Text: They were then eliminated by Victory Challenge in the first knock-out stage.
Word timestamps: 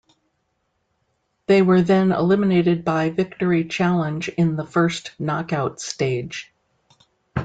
They 1.45 1.61
were 1.61 1.83
then 1.83 2.11
eliminated 2.11 2.83
by 2.83 3.11
Victory 3.11 3.65
Challenge 3.65 4.29
in 4.29 4.55
the 4.55 4.65
first 4.65 5.11
knock-out 5.19 5.79
stage. 5.79 6.51